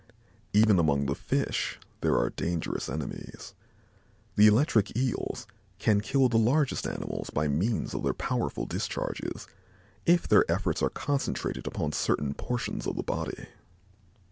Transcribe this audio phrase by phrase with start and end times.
[0.51, 3.53] Even among the fish there are dangerous enemies.
[4.35, 5.45] The electric eels
[5.77, 9.45] "can kill the largest animals by means of their powerful discharges
[10.07, 13.45] if their efforts are concentrated upon certain portions of the body."